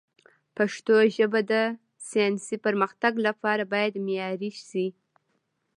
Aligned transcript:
پښتو 0.57 0.95
ژبه 1.15 1.39
د 1.51 1.53
ساینسي 2.09 2.57
پرمختګ 2.65 3.13
لپاره 3.27 3.63
باید 3.73 3.93
معیاري 4.05 4.51
شي. 4.67 4.87